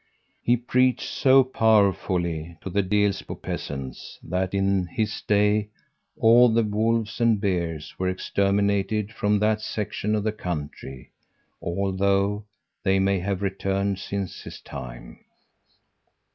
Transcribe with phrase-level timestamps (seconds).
[0.41, 5.69] He preached so powerfully to the Delsbo peasants that in his day
[6.19, 11.11] all the wolves and bears were exterminated from that section of the country,
[11.61, 12.45] although
[12.81, 15.19] they may have returned since his time."